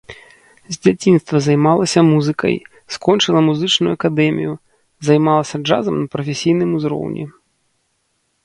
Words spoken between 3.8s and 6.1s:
акадэмію, займалася джазам на